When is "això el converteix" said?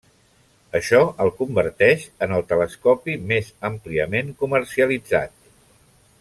0.77-2.07